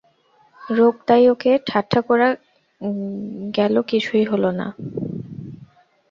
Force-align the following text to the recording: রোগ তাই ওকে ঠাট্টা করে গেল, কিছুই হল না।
রোগ 0.61 0.95
তাই 1.07 1.23
ওকে 1.29 1.51
ঠাট্টা 1.67 1.99
করে 2.01 2.27
গেল, 3.53 3.75
কিছুই 3.91 4.23
হল 4.23 4.43
না। 4.59 4.67